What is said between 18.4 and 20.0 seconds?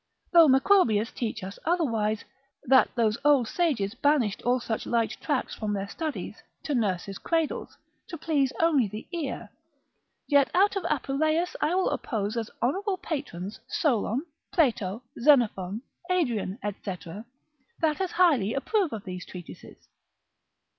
approve of these treatises.